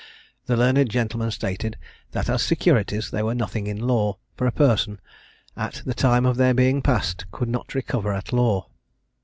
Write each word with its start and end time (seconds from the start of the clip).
The 0.47 0.57
learned 0.57 0.89
gentleman 0.89 1.29
stated, 1.29 1.77
that 2.09 2.27
as 2.27 2.41
securities, 2.41 3.11
they 3.11 3.21
were 3.21 3.35
nothing 3.35 3.67
in 3.67 3.77
law, 3.77 4.17
for 4.35 4.47
a 4.47 4.51
person, 4.51 4.99
at 5.55 5.83
the 5.85 5.93
time 5.93 6.25
of 6.25 6.37
their 6.37 6.55
being 6.55 6.81
passed, 6.81 7.29
could 7.29 7.49
not 7.49 7.75
recover 7.75 8.11
at 8.11 8.33
law. 8.33 8.69